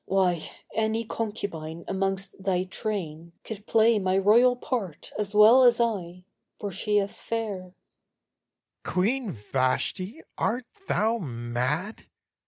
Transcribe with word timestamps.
Why, 0.07 0.49
any 0.73 1.05
concubine 1.05 1.85
amongst 1.87 2.41
thy 2.43 2.63
train 2.63 3.33
Could 3.43 3.67
play 3.67 3.99
my 3.99 4.17
royal 4.17 4.55
part 4.55 5.11
as 5.19 5.35
well 5.35 5.61
as 5.61 5.79
I— 5.79 6.23
Were 6.59 6.71
she 6.71 6.97
as 6.97 7.21
fair! 7.21 7.75
AHASUERAS 8.83 8.93
Queen 8.95 9.31
Vashti, 9.31 10.23
art 10.39 10.65
thou 10.87 11.19
mad? 11.19 12.07